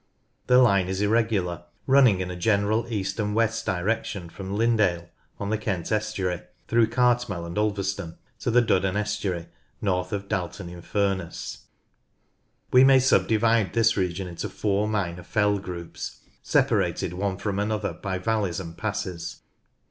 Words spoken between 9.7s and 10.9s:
north of Dalton in